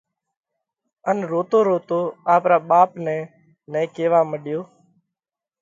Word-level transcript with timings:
ان 1.09 1.17
روتو 1.31 1.59
روتو 1.67 1.99
آپرا 2.33 2.57
ٻاپ 2.69 2.89
نئہ 3.03 3.17
نئہ 3.71 3.83
ڪيوا 3.95 4.21
مڏيو: 4.31 4.59